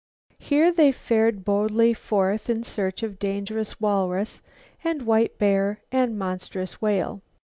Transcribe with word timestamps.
Here 0.39 0.71
they 0.71 0.91
fared 0.91 1.45
boldly 1.45 1.93
forth 1.93 2.49
in 2.49 2.63
search 2.63 3.03
of 3.03 3.11
the 3.11 3.17
dangerous 3.19 3.79
walrus 3.79 4.41
and 4.83 5.03
white 5.03 5.37
bear 5.37 5.83
and 5.91 6.13
the 6.13 6.17
monstrous 6.17 6.81
whale. 6.81 7.21